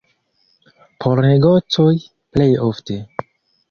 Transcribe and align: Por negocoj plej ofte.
Por 1.05 1.23
negocoj 1.27 1.89
plej 2.35 2.53
ofte. 2.73 3.03